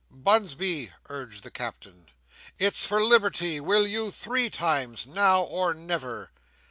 [0.09, 2.07] "Bunsby!" urged the Captain,
[2.57, 5.05] "it's for liberty; will you three times?
[5.05, 6.31] Now or never!"